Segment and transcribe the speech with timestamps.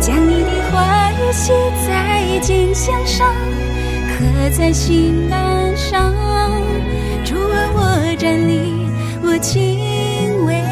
[0.00, 1.52] 将你的话语写
[1.86, 3.32] 在金箱上，
[4.08, 4.24] 刻
[4.56, 6.12] 在心板上。
[7.24, 8.72] 主啊，我站立，
[9.22, 9.60] 我敬
[10.46, 10.62] 畏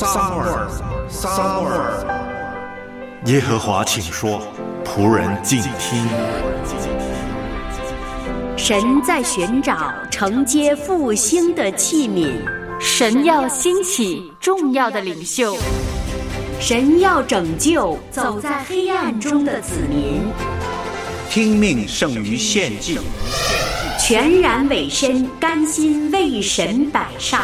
[0.00, 0.68] 撒母耳，
[1.08, 2.06] 撒母耳。
[3.24, 4.40] 耶和华，请说，
[4.84, 6.06] 仆人静听。
[8.56, 12.30] 神在寻找承接复兴的器皿，
[12.78, 15.56] 神要兴起重要的领袖，
[16.60, 20.22] 神要拯救走在黑暗中的子民，
[21.28, 23.00] 听命胜于献祭，
[23.98, 27.40] 全然委身，甘心为神摆上。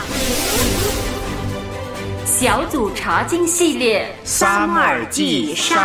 [2.36, 5.78] 小组查经系列《撒母耳记上》。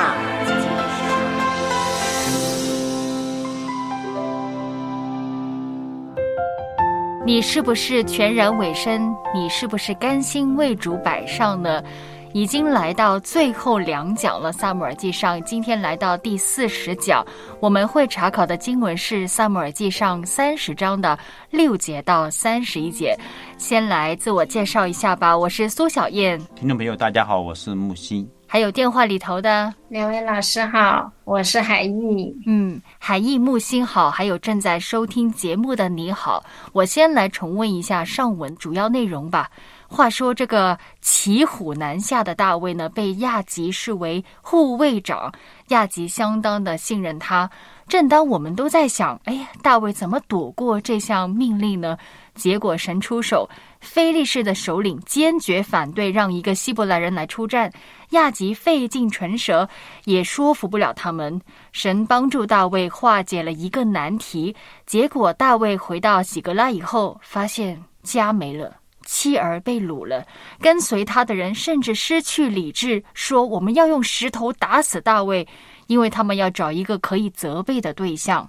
[7.24, 9.16] 你是不是全然委身？
[9.32, 11.84] 你是不是甘心为主摆上呢？
[12.32, 17.26] 已经来到最后两讲了，《萨姆尔记上》今天来到第四十讲，
[17.60, 21.18] 我们会查考的经文是《萨姆尔记上》三十章的
[21.50, 23.18] 六节到三十一节。
[23.58, 26.40] 先来自我介绍一下吧，我是苏小燕。
[26.56, 28.30] 听众朋友，大家好，我是木心。
[28.46, 32.36] 还有电话里头的两位老师好，我是海毅。
[32.46, 36.44] 嗯，海毅、木星好，还有正在收听节目的你好。
[36.74, 39.50] 我先来重温一下上文主要内容吧。
[39.92, 45.34] 话说，这个骑虎难下的大卫呢，被亚吉视为护卫长，
[45.70, 47.50] 亚吉相当的信任他。
[47.88, 51.98] 正当我们都在想，哎呀，大卫怎么躲过这项命令呢？
[52.36, 53.50] 结果神出手，
[53.82, 57.74] 非利士的首领坚决反对让一个希伯来人来出战，
[58.12, 59.68] 亚吉费尽唇舌
[60.06, 61.42] 也说服不了他们。
[61.72, 68.76] 神帮助大卫化解了一个难题，结果大卫回到喜格拉以后，发现家没了。
[69.12, 70.24] 妻儿被掳了，
[70.60, 75.48] 跟随他的人甚至失去理智，说我们要用石头打死大卫，
[75.88, 78.48] 因为他们要找一个可以责备的对象。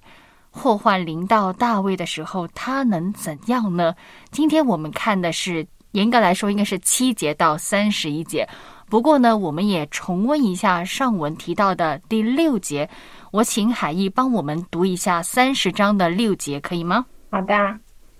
[0.50, 3.94] 祸患临到大卫的时候，他能怎样呢？
[4.30, 8.46] 今天我们看的是，严格来说应该是七节到三十一节。
[8.90, 12.86] 不过呢，我们也重温一下上文提到的第六节。
[13.32, 17.06] 我请海毅帮我们读一下三十章的六节，可以吗？
[17.30, 17.54] 好的，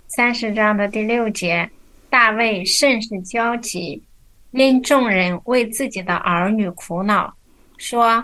[0.07, 1.71] 三十章的第六节。
[2.11, 4.03] 大卫甚是焦急，
[4.51, 7.33] 因众人为自己的儿女苦恼，
[7.79, 8.23] 说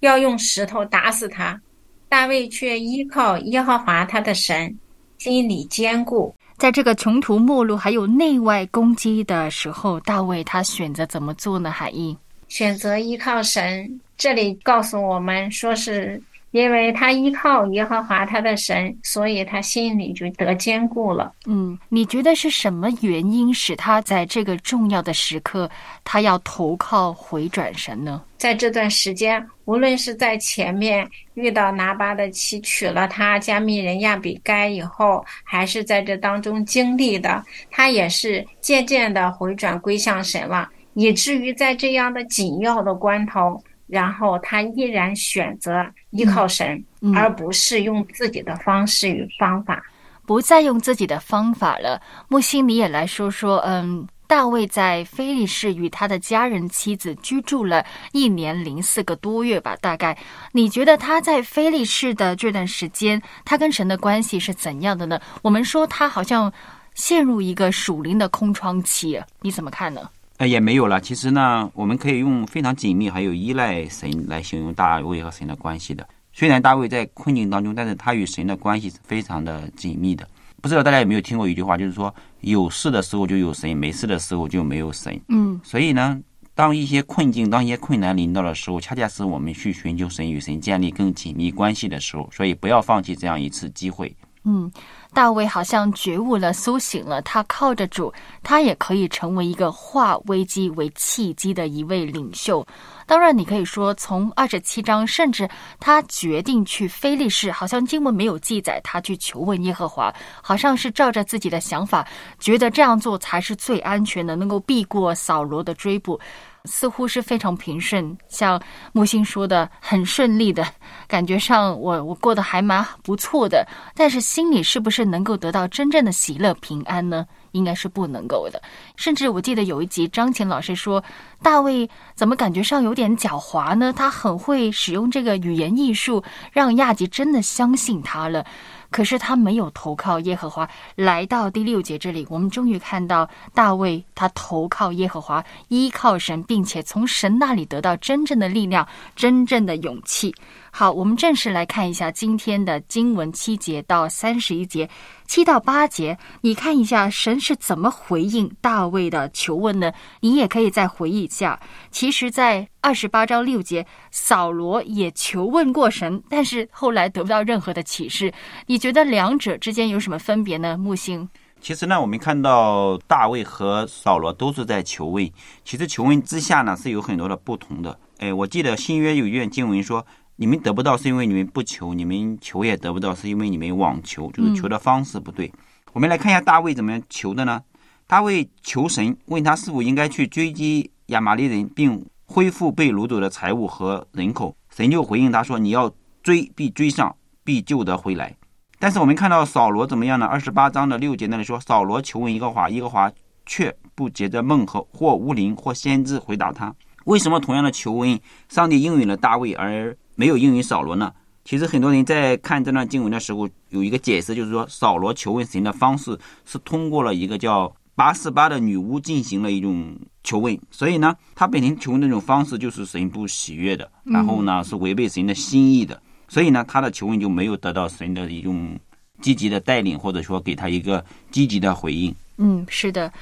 [0.00, 1.60] 要用石头打死他。
[2.08, 4.78] 大卫却依靠耶和华他的神，
[5.16, 6.34] 心里坚固。
[6.58, 11.70] 在这个穷途末路还有内外攻击的时候，大卫他选择怎么做呢？
[11.70, 12.16] 海英
[12.48, 14.00] 选择依靠神。
[14.18, 16.22] 这里告诉我们说是。
[16.52, 21.32] 因为他依靠耶和华他的神，所以他心里就得坚固了。
[21.46, 25.68] 嗯，你觉得是什么原因使他在这个重要的时刻，
[26.04, 28.22] 他要投靠回转神呢？
[28.36, 43.62] 在这段时间，无论是在前面遇到拿巴的妻娶了他加密人亚比该以后，还是在这当中经历的，他也是渐渐的回转归向神了，以至于在这样的紧要的关头。
[43.92, 46.82] 然后他依然选择依靠神，
[47.14, 49.84] 而不是用自己的方式与方法，
[50.24, 52.00] 不再用自己的方法了。
[52.26, 59.76] 木星，你也来说说，嗯，大卫在菲利士与他的家人、妻子居住了一年零四个多月吧？
[59.82, 60.16] 大概
[60.52, 65.20] 你觉得他在菲利士的这段时间，他跟神的关系是怎样的呢？
[65.42, 66.50] 我们说他好像
[66.94, 70.08] 陷入一个属灵的空窗期，你怎么看呢？
[70.46, 71.00] 也没有了。
[71.00, 76.06] 其实呢，我们可以用非常紧密还有依赖神来形容大卫和神的关系的。
[76.32, 80.26] 虽然大卫在困境当中，但是他与神的关系是非常的紧密的。
[80.60, 85.20] 不知道大家有没有听过一句话，就是说有事的时候就有神，没事的时候就没有神。
[85.28, 86.18] 嗯，所以呢，
[86.54, 92.28] 当一些困境、当一些困难临到的时候，恰恰是我们去寻求神与神建立更紧密关系的时候。
[92.32, 94.14] 所以不要放弃这样一次机会。
[94.44, 94.70] 嗯，
[95.14, 98.12] 大卫好像觉悟了、苏醒了，他靠着主，
[98.42, 102.66] 他也可以成为一个化危机为契机的一位领袖。
[103.06, 105.48] 当然，你可以说从二十七章，甚至
[105.78, 110.12] 他决定去非利士，好像经文没有记载他去求问耶和华，
[110.42, 112.04] 好像是照着自己的想法，
[112.40, 116.18] 觉得这样做才是最安全的，能够避过扫罗的追捕。
[116.64, 118.60] 似乎是非常平顺，像
[118.92, 120.64] 木星说的很顺利的
[121.08, 123.66] 感觉上，我我过得还蛮不错的。
[123.94, 127.26] 但是心里是不是能够得到真正的喜乐平安呢？
[127.52, 128.60] 应该是不能够的。
[128.96, 131.02] 甚至我记得有一集张琴老师说，
[131.42, 133.92] 大卫怎么感觉上有点狡猾呢？
[133.96, 138.44] 他很会使用这个语言艺术，让亚吉真的相信他了。
[138.90, 140.68] 可是他没有投靠耶和华。
[140.96, 150.34] 来到第六节这里，我们终于看到大卫他投靠耶和华，依靠神，并且从神那里得到真正的力量、真正的勇气。
[150.74, 154.88] 好，我们正式来看一下今天的经文七节到三十一节，
[155.26, 159.92] 七到八节，你看一下神是怎么回应大卫的求问呢？
[160.20, 161.60] 你也可以再回忆一下。
[161.90, 168.32] 其实，在二十八章六节，扫罗也求问过神，但是后来得不到任何的启示。
[168.66, 170.78] 你觉得两者之间有什么分别呢？
[170.78, 171.28] 木星，
[171.60, 175.30] 其实呢，我们看到大卫和扫罗都是在求问，
[175.66, 178.00] 其实求问之下呢是有很多的不同的。
[178.20, 180.04] 哎，我记得新约有一段经文说。
[180.36, 185.52] 你们得不到是因为你们不求，你们求也得不到是因为你们妄求，就是求的方式不对。
[185.92, 187.62] 我们来看一下大卫怎么样求的呢？
[188.06, 194.56] 大卫求神，问他是否应该去追击亚玛力人，并恢复被掳走的财物和人口。
[194.70, 195.92] 神就回应他说：“你要
[196.22, 197.14] 追，必追上，
[197.44, 198.34] 必救得回来。”
[198.78, 200.26] 但是我们看到扫罗怎么样呢？
[200.26, 203.10] 二十八章的六节那里说，扫罗求问耶和华，耶和华
[203.46, 206.74] 却不接着梦和或乌灵或先知回答他。
[207.04, 208.18] 为什么同样的求问，
[208.48, 211.12] 上帝应允了大卫，而没有应允扫罗呢？
[211.44, 219.92] 其实很多人在看这段经文的时候，有一个解释，就是说扫罗求问神的方式是通过了一个叫八四八的女巫进行了一种
[220.22, 228.78] 求问，所以呢，他本身求问那种方式就是神不喜悦的，然后呢是违背神的心意的，所以呢他的求问就没有得到神的一种
[229.20, 232.14] 积极的带领，或者说给他一个积极的回应。
[232.38, 233.12] 嗯，是的。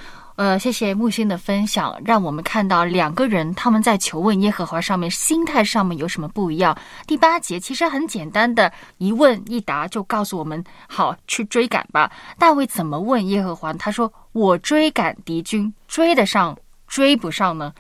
[0.40, 6.74] 呃，谢谢木星的分享，让我们看到两个人他们在求问耶和华上面心态上面有什么不一样。
[7.06, 12.10] 第八节其实很简单的一问一答就告诉我们，好去追赶吧。
[12.38, 13.70] 大卫怎么问耶和华？
[13.74, 17.70] 他说：“我追赶敌军，追得上，追不上呢？”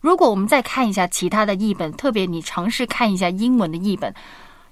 [0.00, 4.14] 如果我们再看一下其他的译本，特别你尝试看一下英文的译本，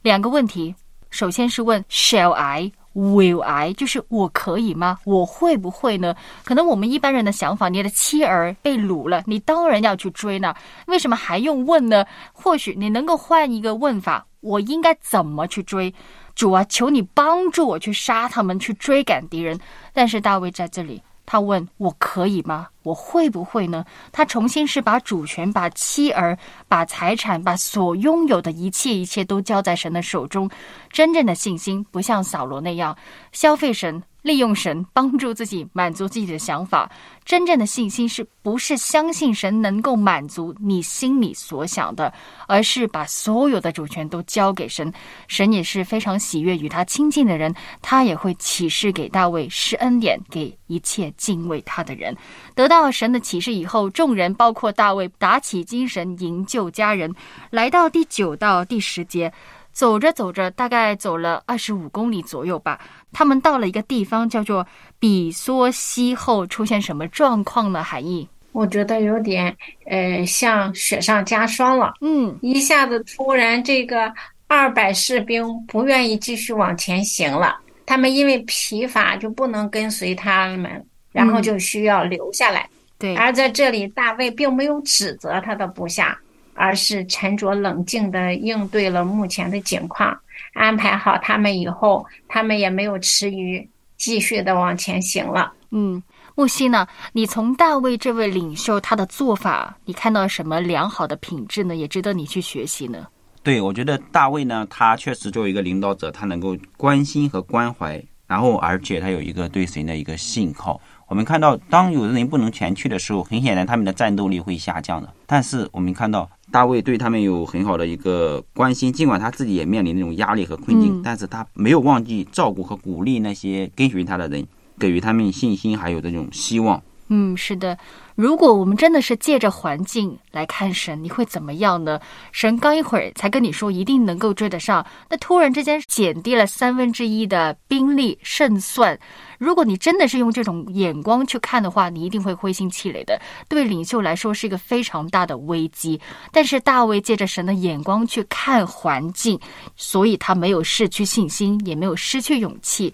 [0.01, 0.75] 两个问题，
[1.11, 3.75] 首先是问 Shall I？” Will I？
[3.75, 4.99] 就是我可以吗？
[5.05, 6.17] 我会不会呢？
[6.47, 10.55] 可能我们一般人的想法，你的妻儿被掳了，你当然要去追呢。
[10.87, 12.07] 为什么还用问呢？
[12.33, 15.93] 或许你能够换一个问法：我应该怎么去追？
[16.35, 19.61] 主啊，求你帮助我去杀他们，去追赶敌人。
[19.93, 22.69] 但是大卫在这里，他问我可以吗？
[22.85, 23.85] 我会不会呢？
[24.13, 26.39] 他重新是把主权、把妻儿、
[26.69, 30.49] 把财产、把所拥有的一切一切都交在神的手中。
[30.89, 32.97] 真正的信心不像扫罗那样
[33.33, 34.03] 消费神。
[34.27, 36.91] 利用神帮助自己满足自己的想法，
[37.25, 42.13] 真正的信心是不是相信神能够满足你心里所想的，
[42.49, 44.93] 而是把所有的主权都交给神。
[45.29, 52.13] 神也是非常喜悦与他亲近的人，他也会启示给大卫施恩典给一切敬畏他的人。
[52.57, 57.15] 得到神的启示以后，众人包括大卫打起精神营救家人，
[57.51, 59.33] 来到第九到第十节。
[59.73, 62.81] 走着走着，大概走了二十五公里左右吧。
[63.17, 64.67] 他们到了一个地方，叫做
[64.99, 67.83] 比索西后，出现什么状况呢？
[67.83, 69.57] 含义，我觉得有点
[69.87, 71.95] 呃，像雪上加霜了。
[72.03, 74.13] 嗯，一下子突然，这个
[74.49, 77.57] 二百士兵不愿意继续往前行了。
[77.87, 82.69] 他们因为疲乏，就不能跟随他们，然后就需要留下来。
[82.99, 86.19] 对，而在这里，大卫并没有指责他的部下。
[86.59, 90.19] 而是沉着冷静地应对了目前的情况，
[90.55, 95.53] 安排好他们以后，他们也没有迟疑，继续的往前行了。
[95.71, 96.03] 嗯，
[96.35, 96.87] 木西呢？
[97.13, 101.75] 你从大卫这位领袖他的做法，你看到什么良好的品质呢？
[101.75, 103.07] 也值得你去学习呢？
[103.43, 110.81] 对，我觉得大卫呢，他确实作为一个领导者，他能够关心和关怀，然后而且他有一个对神的一个信靠。
[111.09, 115.13] 我们看到，当有的人不能前去的时候，很显然他们的战斗力会下降的。
[115.27, 116.29] 但是我们看到。
[116.51, 124.47] 大卫对他们有很好的一个关心，尽管他自己也面临那种压力和困境，但是他没有忘记照顾和鼓励那些跟随他的人，
[124.79, 126.83] 给予他们信心，还有这种希望。
[127.09, 127.79] 嗯，是的。
[128.17, 132.01] 如果我们真的是借着环境来看神，你会怎么样呢？
[132.33, 138.99] 神刚一会儿才跟你说一定能够追得上，那突然之间减低了三分之一的兵力胜算。
[139.39, 143.21] 如果你真的是用这种眼光去看的话，你一定会灰心气馁的。
[143.49, 146.01] 对领袖来说是一个非常大的危机。
[146.33, 149.39] 但是大卫借着神的眼光去看环境，
[149.77, 152.93] 所以他没有失去信心，也没有失去勇气。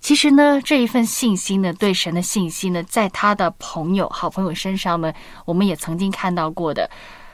[0.00, 5.12] 其实呢，这一份信心呢，对神的信心呢，在他的朋友、好朋友身上呢，
[5.44, 6.88] 我们也曾经看到过的。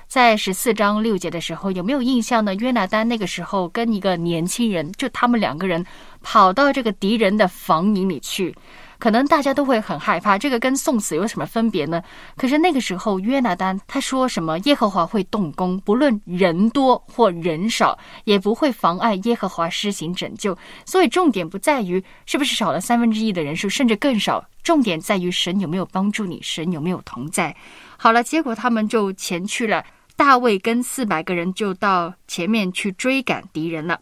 [0.06, 2.54] 在十四章六节的时候，有没有印象呢？
[2.54, 5.84] 约拿丹那个时候跟一个年轻人，就他们两个人
[6.22, 8.54] 跑到这个敌人的房营里去。
[8.98, 12.02] 可能大家都会很害怕，这个跟送死有什么分别呢？
[12.36, 14.58] 可是那个时候，约拿丹他说什么？
[14.60, 20.56] 耶和华会动工，不论人多或人少，也不会妨碍耶和华施行拯救。
[20.84, 27.54] 所以重点不在于是不是少了三分之一的人数，甚至更少，重点在于神有没有帮助你，神有没有同在。
[27.96, 29.84] 好了，结果他们就前去了，
[30.16, 34.00] 大卫跟四百个人就到前面去追赶敌人了。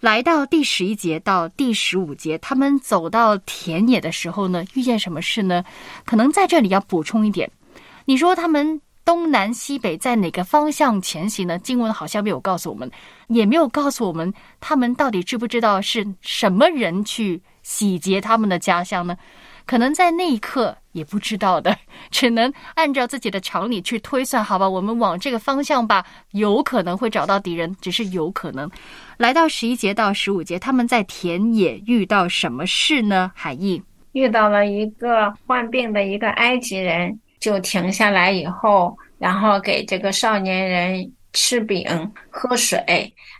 [0.00, 5.64] 来到第十一节到第十五节，他们走到田野的时候呢，遇见什么事呢？
[6.04, 7.50] 可能在这里要补充一点，
[8.04, 11.58] 你说他们东南西北在哪个方向前行呢？
[11.58, 12.88] 经文好像没有告诉我们，
[13.26, 19.16] 也没有告诉我们他们到底知不知道是什么人去洗劫他们的家乡呢？
[19.68, 21.76] 可能在那一刻也不知道的，
[22.10, 24.42] 只能按照自己的常理去推算。
[24.42, 28.68] 好吧，我们往这个方向吧，有可能会找到敌人，只是有可能。
[29.18, 33.30] 来到十一节到十五节，他们在田野遇到什么事呢？
[33.34, 33.82] 海义
[34.12, 41.86] 遇到了一个患病的一个埃及人，就停下来以后，然后给这个少年人吃饼
[42.30, 42.84] 喝水。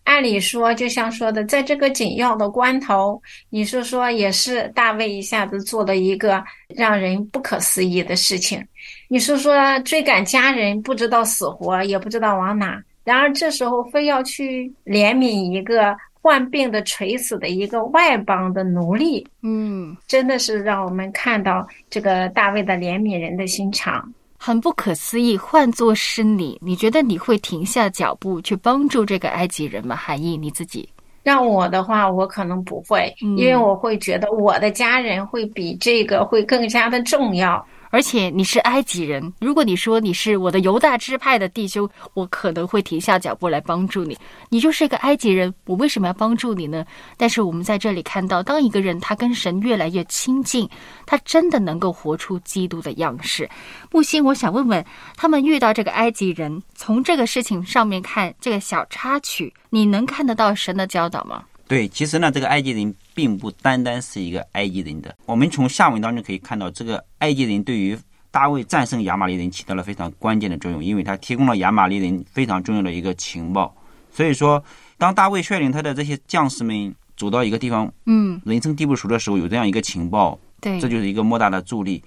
[0.04, 8.64] 按理说，就像说的，在这个紧要的关头，你说说也是大卫一下子做了一个让人不可思议的事情。
[9.08, 24.10] 你说说追赶家人，不知道死活，也不知道往哪，然而这时候非要去怜悯一个患病的垂死的一个外邦的奴隶，嗯，真的是让我们看到这个大卫的怜悯人的心肠。
[24.38, 29.96] 很不可思议，换做是你，你觉得你会停下脚步去帮助这个埃及人吗？
[29.96, 30.88] 韩毅，你自己
[31.24, 37.62] 让我的话，我可能不会，因为我会觉得我的家人会比这个会更加的重要。
[37.90, 44.16] 而且你是埃及人，如果你说你是我的犹大支派的弟兄，我可能会停下脚步来帮助你。
[44.48, 46.84] 你就是一个埃及人，我为什么要帮助你呢？
[47.16, 50.68] 但是我们在这里看到，当一个人他跟神越来越亲近，
[51.06, 53.48] 他真的能够活出基督的样式。
[53.90, 54.84] 木星，我想问问，
[55.16, 61.44] 他们遇到这个埃及人，从这个事情上面看这个小插曲，你能看得到神的教导吗？
[61.66, 65.12] 对，其实呢，这个埃及人并不单单是一个埃及人的。
[65.26, 67.98] 我们从下文当中可以看到，这个埃及人对于
[68.30, 73.74] 大卫战胜亚玛力人起到了非常关键的作用，因为他提供了亚玛力人非常重要的一个情报。
[74.12, 74.62] 所以说，
[74.96, 82.04] 当大卫率领他的这些将士们走到一个地方，嗯，人生地不熟的时候，有这样一个情报，对，这就是一个莫大的助力。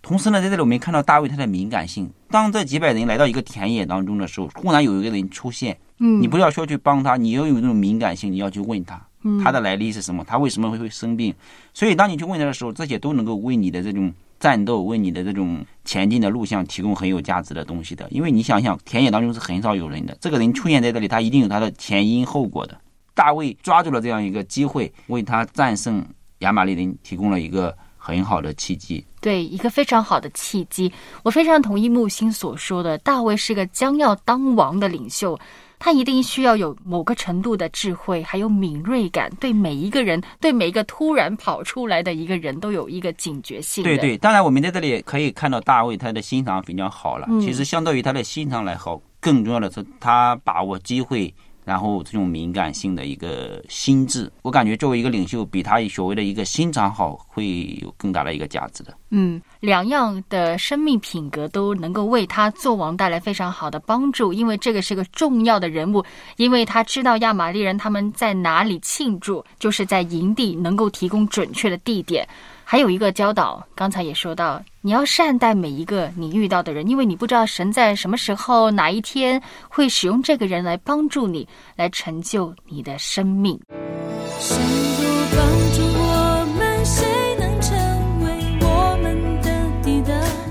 [0.00, 2.10] 同时呢，在这里我们看到大卫他的敏感性。
[2.30, 11.34] 当这几百人来到一个田野当中的时候，忽然有一个人出现，嗯，你不要说去帮他，你要有这种敏感性，你要去问他，嗯他的来历是什么，他为什么会会生病。
[11.72, 18.06] 所以当你去问他的时候，这些都能够为你的这种战斗、为你的这种前进的路向提供很有价值的东西的。
[18.10, 22.78] 因为你想想，田野当中是很少有人的，这个人出现在这里，他一定有他的前因后果的。
[23.14, 26.04] 大卫抓住了这样一个机会，为他战胜
[26.40, 29.04] 亚玛力人提供了一个很好的契机。
[29.20, 30.92] 对，一个非常好的契机。
[31.22, 35.38] 我非常同意木星所说的，大卫是个将要当王的领袖，
[35.84, 43.84] 他一定需要有某个程度的智慧，还有敏锐感，对每一个人，对每一个突然跑出来的一个人都有一个警觉性。
[43.84, 47.26] 对对，当然我们在这里可以看到大卫他的心肠比较好了。
[47.28, 51.32] 嗯其实相对于他的心肠来好，更重要的是他把握机会。
[51.64, 58.94] 然后这种敏感性的一个心智，我感觉作为一个领袖，比他所谓的一个心肠好，会有更大的一个价值的。
[59.10, 66.04] 嗯，两样的生命品格都能够为他做王带来非常好的帮助，因为这个是个重要的人物，
[66.36, 72.28] 因为他知道亚玛力人他们在哪里庆祝，就是在营地，能够提供准确的地点。
[72.66, 83.60] 还有一个教导，刚才也说到，你要善待每一个你遇到的人，因为你不知道神在什么时候、哪一天会使用这个人来帮助你，来成就你的生命。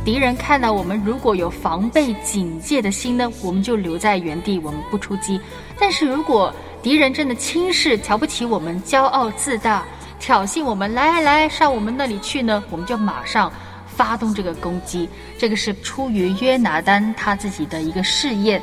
[0.05, 5.39] 敌人看到我们如果有防备警戒的心呢，我们就留在原地，我们不出击。
[5.79, 9.83] 但是如果敌人真的轻视、瞧不起我们、骄傲自大、
[10.23, 13.51] 挑衅我们，来来来，上我们那里去呢，我们就马上
[13.85, 15.09] 发动这个攻击。
[15.37, 18.61] 这个是出于约拿丹他自己的一个试验，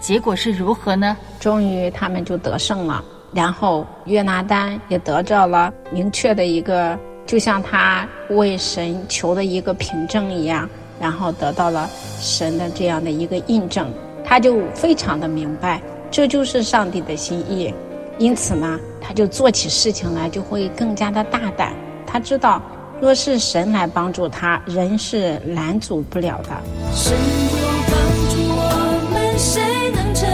[0.00, 1.16] 结果是如何呢？
[1.38, 13.88] 终于他们就得胜了，然后约拿丹也得着了明确的一个，就像他为神求的一个凭证一样，然后得到了神的这样的一个印证，
[14.24, 17.72] 他就非常的明白，这就是上帝的心意。
[18.18, 21.72] 因此呢，他就做起事情来就会更加的大胆。
[22.06, 22.62] 他知道，
[23.00, 26.50] 若是神来帮助他，人是拦阻不了的。
[26.94, 27.12] 神
[27.50, 27.96] 若帮
[28.30, 30.28] 助我们，谁能成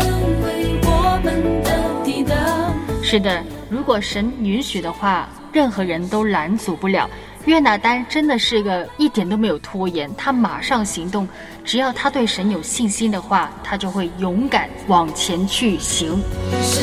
[0.44, 2.36] 为我们的抵挡？
[3.02, 7.10] 是的，如果神允许的话，任何人都拦阻不了。
[7.46, 11.28] 约拿丹真的是个一点都没有拖延，他马上行动。
[11.64, 16.22] 只要他对神有信心的话，他就会勇敢往前去行。
[16.62, 16.80] 神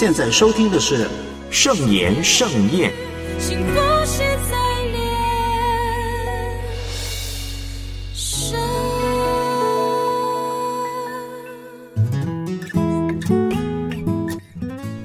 [0.00, 1.06] 现在收听的是
[1.50, 2.90] 圣言盛宴，
[3.38, 3.74] 幸福
[4.06, 4.56] 写在
[4.92, 5.04] 脸。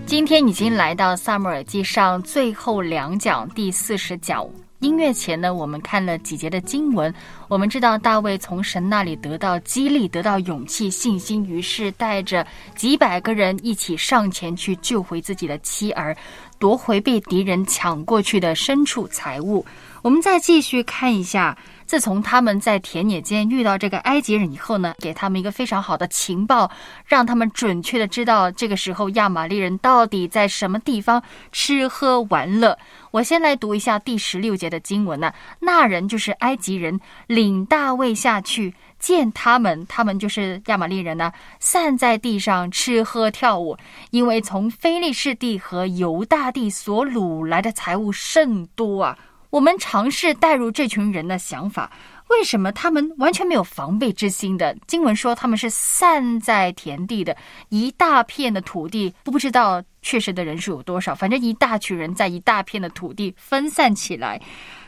[0.06, 4.48] 今天已经来到《萨母尔记上》最后两讲第四十讲。
[4.86, 7.12] 音乐前呢，我们看了几节的经文，
[7.48, 16.16] 我们知道大卫从神那里得到激励，得到勇气、信心，于是带着几百个人一起上前去救回自己的妻儿，
[16.60, 19.66] 夺回被敌人抢过去的牲畜财物。
[20.04, 26.70] 我们再继续看一下，自从他们在田野间遇到这个埃及人以后呢，给他们一个非常好的情报，
[27.06, 32.78] 让他们准确的知道这个时候亚玛力人到底在什么地方吃喝玩乐。
[33.12, 38.74] 我先来读一下第十六节的经文呢、那人就是埃及人，领大卫下去。
[38.98, 43.78] 见他们，他们就是亚玛力人呢，散在地上吃喝跳舞，
[44.10, 49.16] 因为从非利士地和犹大地所掳来的财物甚多啊。
[49.56, 51.90] 我们尝试带入这群人的想法，
[52.28, 54.76] 为什么他们完全没有防备之心的？
[54.86, 57.34] 经文说他们是散在田地的
[57.70, 64.42] 一大片的土地，不知道确实的人数有多少，反正一大群人在一大片的土地分散起来。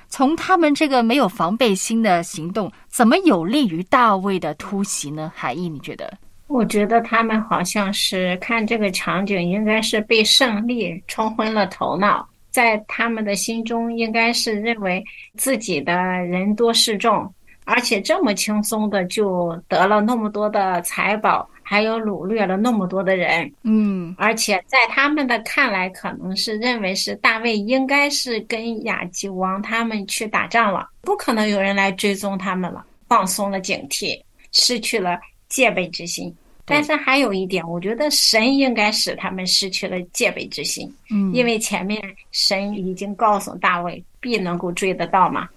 [0.10, 5.32] 从他们这个没有防备心的行动，怎么有利于大卫的突袭呢？
[5.34, 6.14] 海毅，你觉得？
[6.48, 15.04] 我觉得他们好像是看这个场景，应该是被胜利冲昏了头脑，在他们的心中应该是认为
[15.38, 15.94] 自己的
[16.26, 17.32] 人多势众，
[17.66, 34.20] 而且这么轻松的就得了那么多的财宝，还有掳掠了那么多的人，嗯，而且在他们的看来，可能是认为是大卫应该是跟亚基王他们去打仗了，不可能有人来追踪他们了，放松了警惕，
[34.52, 36.36] 失去了戒备之心。
[36.68, 41.34] 但是还有一点，我觉得神应该使他们失去了戒备之心，嗯。
[41.34, 42.00] 因为前面
[42.32, 45.48] 神已经告诉大卫必能够追得到嘛，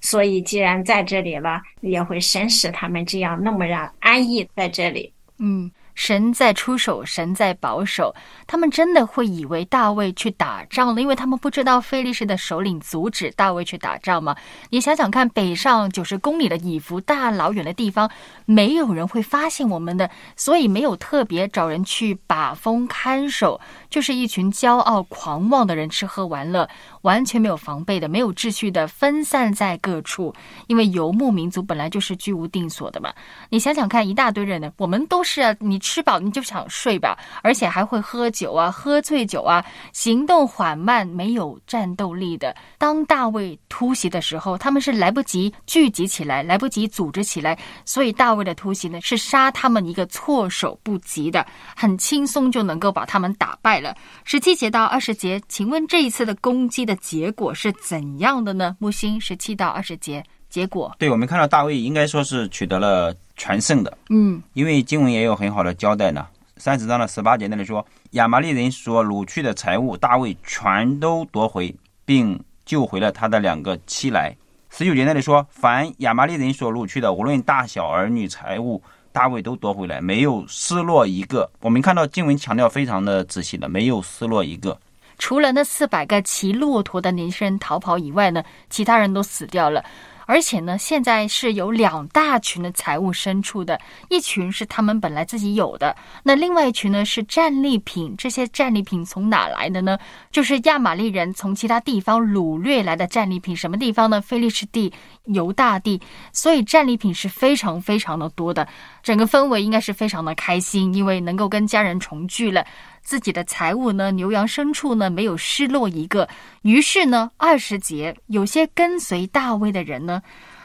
[0.00, 5.10] 所以既然在这里了，也会神使他们这样那么让安逸在这里。
[5.38, 8.14] 嗯，神在出手，神在保守，
[8.46, 14.36] 他们真的会以为大卫去打仗了，因为他们不知道菲利士的首领阻止大卫去打仗吗？
[14.70, 18.08] 你想想看，北上九十公里的以弗大老远的地方，
[18.44, 26.68] 没有人会发现我们的，所以没有特别找人去把风看守，就是一群骄傲狂妄的人吃喝玩乐，
[27.02, 30.34] 完全没有防备的，没有秩序的分散在各处。
[30.66, 33.12] 因为游牧民族本来就是居无定所的嘛。
[33.48, 42.54] 你想想看，一大堆人呢，我们都是啊，你吃饱你就想睡吧，而且还会喝酒啊，喝醉酒啊，行动缓慢，没有战斗力的。
[42.78, 53.94] 当大卫突袭的时候，他们是来不及聚集起来，来不及组织起来，所以大卫的突袭呢，是杀他们一个措手不及的，很轻松就能够把他们打败了。
[54.24, 58.74] 十七节到二十节，请问这一次的攻击的结果是怎样的呢？
[58.78, 66.26] 木星十七到二十节，结果，对，我们看到大卫应该说是取得了全胜的，嗯因为经文也有很好的交代呢。
[66.56, 71.72] 三十章的十八节那里说，亚玛力人所掳去的财物，大卫全都夺回，
[72.06, 74.34] 并救回了他的两个妻来。
[74.70, 81.48] 十九节那里说，凡亚玛力人所掳去的，无论大小儿女财物，大卫都夺回来，没有失落一个。
[81.60, 84.78] 我们看到经文强调非常的仔细的，没有失落一个。
[85.18, 89.84] 除了那四百个骑骆驼的年轻人逃跑以外呢，其他人都死掉了。
[90.30, 98.14] 而且呢，现在是有两大群的财物牲畜的，一群是他们本来自己有的，那另外一群呢是战利品。
[98.18, 99.98] 这些战利品从哪来的呢？
[100.30, 103.56] 就是亚玛力人从其他地方掳掠来的战利品。
[103.56, 104.20] 什么地方呢？
[104.20, 104.92] 菲利士地、
[105.24, 105.98] 犹大地，
[106.30, 108.68] 所以战利品是非常非常的多的。
[109.02, 112.66] 整个氛围应该是非常的开心，因为能够跟家人重聚了。
[113.08, 116.28] 自己的财物呢，牛羊牲畜呢，没有失落一个。
[116.60, 120.20] 于是呢，二十节有些跟随大卫的人呢，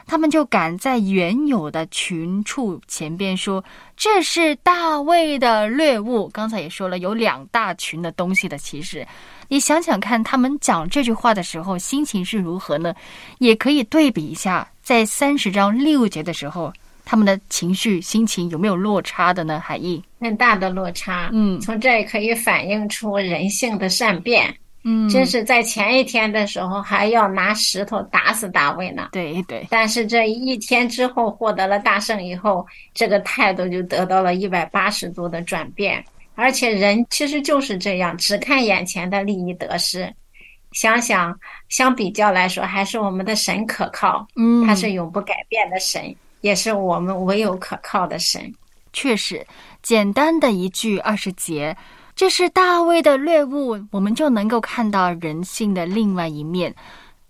[0.06, 3.64] 他们就赶在原有的群畜前边说
[3.96, 8.58] ：“这是大卫的掠物。”刚才也说了，有两大群的东西的。
[8.58, 9.08] 其实，
[9.48, 12.94] 你想想看，他们讲这句话的时候心情是如何呢？
[13.38, 16.70] 也可以对比一下，在三十章六节的时候。
[17.06, 19.60] 他们的情绪、心情有没有落差的呢？
[19.60, 21.30] 海义，很大的落差。
[21.32, 24.52] 嗯，从这也可以反映出人性的善变。
[24.86, 29.08] 嗯，真是在前一天的时候还要拿石头打死大卫呢。
[29.12, 29.66] 对对。
[29.70, 36.04] 但是这一天之后获得了大胜以后，这个态度就得到了一百八十度的转变。
[36.34, 40.12] 而且人其实就是这样，只看眼前的利益得失。
[40.72, 44.26] 想想相比较来说，还是我们的神可靠。
[44.36, 46.14] 嗯，他是永不改变的神。
[46.40, 48.52] 也是我们唯有可靠的神。
[48.92, 49.46] 确实，
[49.84, 51.76] 简单的一句二十节，
[52.16, 56.74] 这是大卫的略物，我们就能够看到人性的另外一面。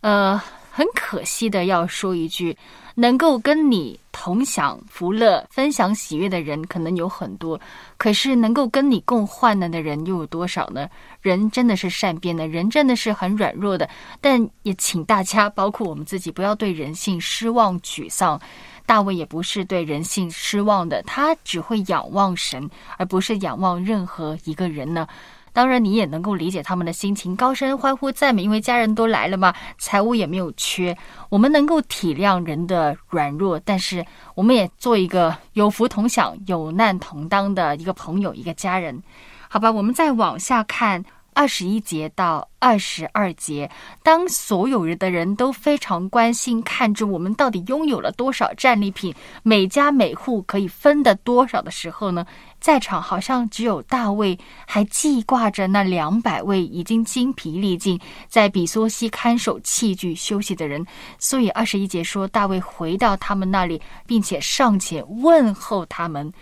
[0.03, 0.41] 呃，
[0.77, 2.57] 很可惜的要说一句，
[2.97, 7.61] 能够跟你同享福乐、分享喜悦的人可能有很多，
[7.97, 10.89] 可是能够跟你共患难的人又有多少呢？
[11.23, 13.89] 人真的是善变的，人真的是很软弱的。
[14.21, 18.41] 但也请大家，包括我们自己，不要对人性失望、沮丧。
[18.85, 25.07] 大卫也不是对人性失望的，他只会仰望神，而不是仰望任何一个人呢。
[25.55, 30.95] 当然，你也能够理解他们的心情，高声欢呼赞美，因为家人都来了嘛，财物也没有缺。
[31.31, 39.01] 我们能够体谅人的软弱，但是我们也做一个有福同享、有难同当的一个朋友、一个家人，
[39.49, 39.71] 好吧？
[39.71, 41.05] 我们再往下看。
[41.35, 43.69] 二十一节到二十二节，
[44.03, 52.25] 当所有人的人都非常关心，看着我们到底拥有了多少战利品，每家每户可以分得多少的时候呢？
[52.61, 60.87] 在场好像只有大卫还记挂着那两百位已经精疲力尽，在比索西看守器具休息的人。
[61.19, 66.33] 所以二十一节说，大卫回到他们那里，并且上前问候他们。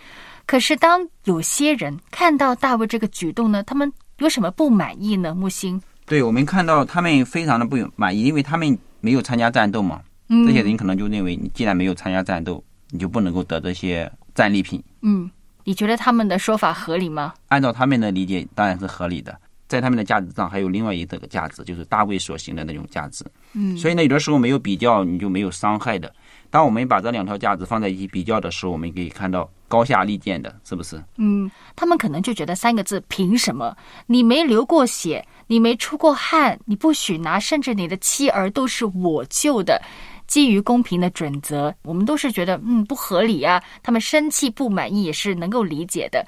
[0.45, 3.91] 可是当有些人看到大卫这个举动呢，他们。
[4.19, 5.33] 有什么不满意呢？
[5.33, 10.01] 木星，对我们看到他们非常的不满意，因为他们没有参加战斗嘛。
[10.29, 14.81] 嗯，这些人可能就认为，你既然没有参加战斗，你就不能够得这些战利品。
[15.01, 15.29] 嗯，
[15.63, 17.33] 你觉得他们的说法合理吗？
[17.49, 19.37] 按照他们的理解，当然是合理的。
[19.67, 23.25] 在他们的价值上，还有另外一个价值，就是大卫所行的那种价值。
[23.53, 26.13] 嗯，所以呢，有的时候没有比较，你就没有伤害的。
[26.53, 31.03] 当我们把这两条价值放在一起比较的时候，我们可以看到高下立见的，是不是？
[31.17, 33.75] 嗯，他们可能就觉得三个字：凭什么？
[34.05, 39.81] 你没流过血，你没出过汗，你不许拿，甚至你的妻儿都是我救的。
[40.27, 43.59] 基于公平的准则，我们都是觉得嗯不合理啊。
[43.81, 46.23] 他们生气不满意也是能够理解的。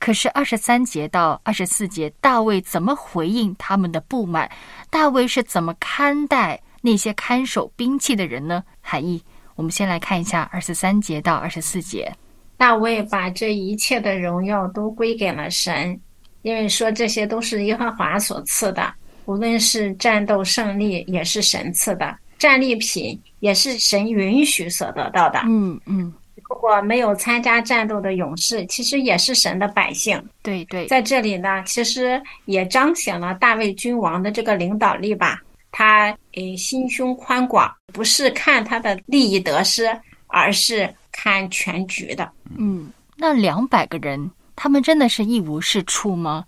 [0.00, 4.50] 可是二十三节到二十四节，大卫怎么回应他们的不满？
[4.90, 8.64] 大卫是怎么看待那些看守兵器的人呢？
[8.80, 9.22] 海义。
[9.58, 12.08] 我们先来看一下二十三节到二十四节。
[12.56, 16.00] 大卫把这一切的荣耀都归给了神，
[16.42, 18.94] 因为说这些都是耶和华所赐的，
[19.24, 25.40] 无论是战斗胜利也是神赐的，战利品也是神允许所得到的。
[25.46, 26.14] 嗯嗯。
[26.36, 30.24] 如果没有参加战斗的勇士，其实也是神的百姓。
[30.40, 35.42] 对对，在这里呢，其实也彰显了大卫君王的这个领导力吧。
[35.72, 39.88] 他诶，心胸宽广，不是看他的利益得失，
[40.26, 42.30] 而是看全局的。
[42.56, 46.44] 嗯，那两百个人，他们真的是一无是处吗？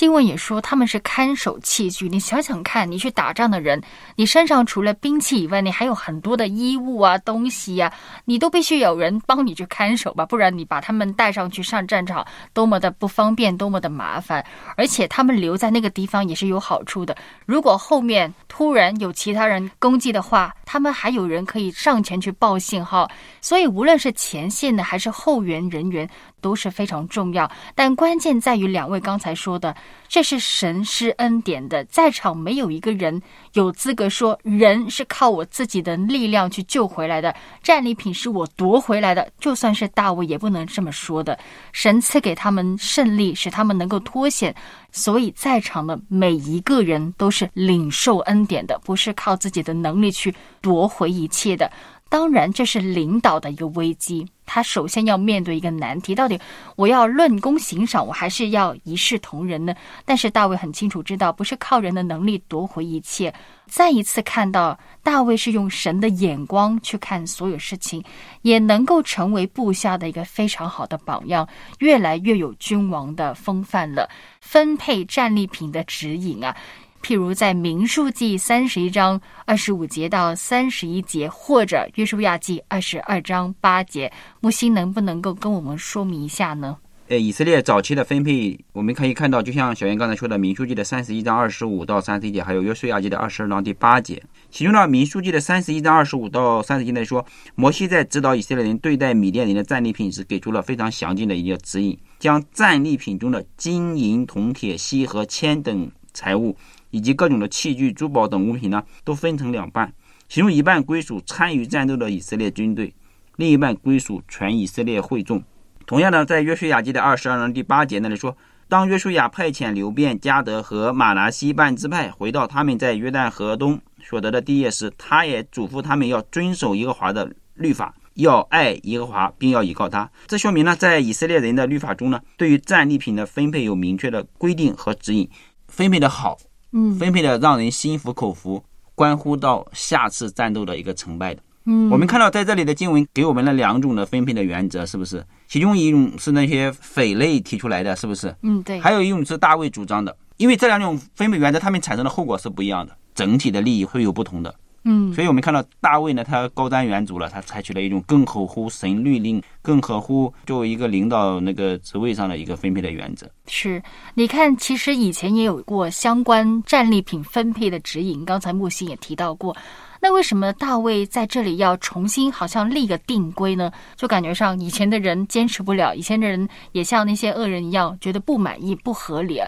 [0.00, 3.82] 经文也说他们是看守器具，你想想看，你去打仗的人，
[4.16, 7.92] 你身上除了兵器以外，你还有很多的衣物啊、东西呀，
[8.24, 14.42] 你都必须有人帮你去看守吧，不然你把他们带上去上战场，多么的不方便，多么的麻烦。
[14.74, 23.06] 而且他们留在那个地方也是有好处的，如果后面突然有其他人攻击的话，他们还有人可以上前去报信号。
[23.42, 26.08] 所以无论是前线的还是后援人员。
[26.40, 29.74] 都是非常重要，但关键在于两位刚才说的，
[30.08, 33.20] 这是神施恩典的，在场没有一个人
[33.52, 41.38] 有资格说人是靠我自己的力量去救回来的，战利品是我夺回来的，就算是大卫也不能这么说的。
[41.72, 44.54] 神赐给他们胜利，使他们能够脱险，
[44.90, 51.70] 所以在场的每一个人都是领受恩典的，不是靠自己的能力去夺回一切的。
[52.10, 54.26] 当然，这是领导的一个危机。
[54.44, 56.38] 他首先要面对一个难题：到底
[56.74, 59.72] 我要论功行赏，我还是要一视同仁呢？
[60.04, 63.32] 但是大卫很清楚知道，不是靠人的能力夺回一切。
[63.68, 68.02] 再一次看到大卫是用神的眼光去看所有事情，
[68.42, 74.10] 也能够成为部下的一个非常好的榜样，越来越有君王的风范了。
[74.40, 76.56] 分配战利品的指引啊。
[77.02, 86.76] 譬如在民数记三十一章二十五节到三十一节，或者约书亚记二十二章八节，木星能不能够跟我们说明一下呢？
[87.08, 94.22] 呃，以色列早期的分配，我们可以看到，就像小袁刚才说的，民数记的三十一章二十五到三十一节，还有约书亚记的二十二章第八节。
[94.48, 106.56] 其中呢，民数记的三十一章二十五到三十一节说，摩西在指导以色列人对待米甸人的战利品时，给出了非常详尽的一个指引，将战利品中的金银铜铁锡和铅等财物。
[106.90, 109.92] 以及各种的器具、珠宝等物品呢，都分成两半，
[110.28, 112.94] 其中一半归属参与战斗的以色列军队，
[113.36, 115.42] 另一半归属全以色列会众。
[115.86, 118.36] 同样呢，在约书亚记的二十二章第八节那里说，
[118.68, 130.08] 当约书亚派遣流变、加德和马拿西半支派回到他们在约旦河东所得的地业时，他也嘱咐他们要遵守耶和华的律法，要爱耶和华，并要依靠他。
[130.28, 135.28] 这说明呢，在以色列人的律法中呢，对于战利品的分配有明确的规定和指引，
[135.66, 136.38] 分配的好。
[136.72, 138.62] 嗯，分配的让人心服口服，
[138.94, 141.42] 关乎到下次战斗的一个成败的。
[141.66, 145.24] 嗯，我们看到在这里的经文给我们了两种的分配的原则，是不是？
[145.46, 148.34] 其中一种是那些匪类提出来的，是不是？
[148.42, 148.80] 嗯，对。
[148.80, 154.54] 还有一种是大卫主张的，因为这两种分配原则，他们产生的后果是不一样的，整体的利益会有不同的。
[154.84, 163.28] 嗯，所以我们看到大卫呢，他高瞻远瞩了，他采取了一种更合乎神律令、更合乎作为一个领导那个职位上的一个分配的原则。
[163.46, 163.82] 是，
[164.14, 169.54] 你看，其实以前也有过相关战利品分配的指引，刚才木星也提到过。
[170.02, 173.70] 那为什么大卫在这里要重新好像立个定规呢？
[173.96, 179.38] 就感觉上以前的人坚持不了，以前的人也像那些恶人一样，觉得不满意、不合理。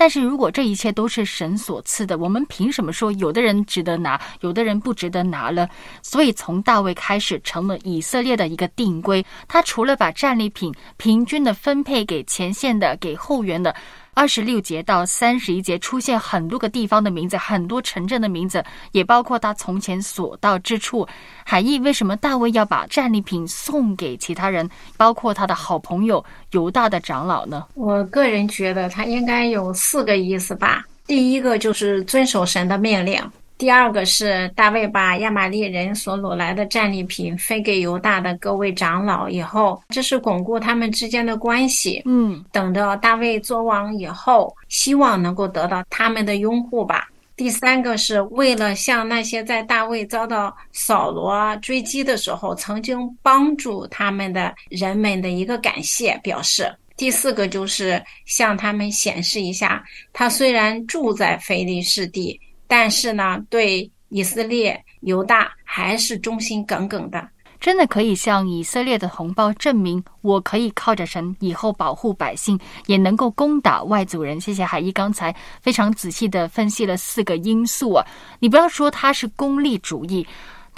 [0.00, 5.68] 但是如果这一切都是神所赐的，我们凭什么说有的人值得拿，有的人不值得拿了？
[6.00, 9.22] 所以从大卫开始成了以色列的一个定规。
[9.46, 13.76] 他除了把战利品平均的分配给前线的、给后援的。
[14.20, 21.08] 二十六节到三十一节出现很多个地方的名字，很多城镇的名字，也包括他从前所到之处。
[21.42, 27.64] 海义为什么大卫要把战利品送给其他人，包括他的好朋友犹大的长老呢？
[27.72, 30.84] 我个人觉得他应该有四个意思吧。
[31.06, 33.18] 第一个就是遵守神的命令。
[33.60, 42.00] 第二个是大卫把亚玛利人所掳来的战利品分给犹大的各位长老以后，这是巩固他们之间的关系。
[42.06, 47.10] 嗯，等着大卫做王以后，希望能够得到他们的拥护吧。
[47.36, 56.74] 第三个是为了向那些在大卫遭到扫罗追击的时候曾经帮助他们的人们的一个感谢表示。
[56.96, 62.40] 第四个就是向他们显示一下，他虽然住在腓力士地。
[62.70, 67.28] 但是呢，对以色列犹大还是忠心耿耿的，
[67.58, 72.56] 真的可以向以色列的同胞证明，我可以靠着神以后保护百姓，
[72.86, 74.40] 也能够攻打外族人。
[74.40, 78.06] 谢谢海一刚才非常仔细的分析了四个因素啊，
[78.38, 80.24] 你不要说他是功利主义。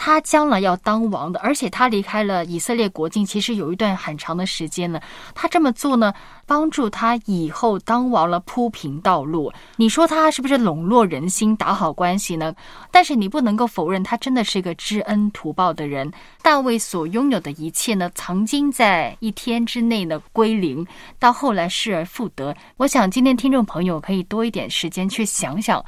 [0.05, 5.01] 他将来要当王的，而且他离开了以色列国境，其实有一段很长的时间了。
[5.33, 6.13] 他这么做呢，
[6.45, 9.53] 帮助他以后当王了铺平道路。
[9.77, 12.53] 你说他是不是笼络人心、打好关系呢？
[12.91, 16.13] 但是你不能够否认，他真的是一个知恩图报的人。
[16.43, 20.85] 大卫所拥有的一切呢，曾经在一天之内呢归零，
[21.21, 22.53] 到后来失而复得。
[22.77, 25.81] 我想今天听众朋友可以多一点时间去想想，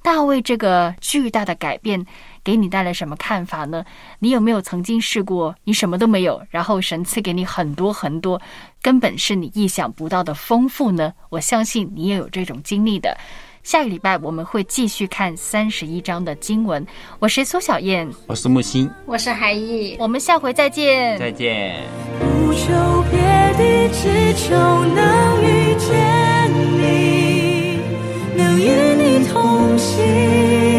[0.00, 2.06] 大卫这个巨大的改变。
[2.44, 3.84] 给你带来什么看法呢？
[4.18, 8.40] 你有没有曾经试过，你什么都没有，然后神赐给你很多很多，
[8.80, 11.12] 根本是你意想不到的丰富呢？
[11.28, 13.16] 我相信你也有这种经历的。
[13.64, 16.86] 下个礼拜我们会继续看三十一章的经文。
[17.18, 21.74] 我是苏小燕，我是木星，我是海毅，我们下回再见，再见。
[22.18, 23.20] 不求别
[23.58, 27.80] 的，只求能遇见你，
[28.36, 30.77] 能与你同行。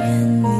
[0.00, 0.59] 见你。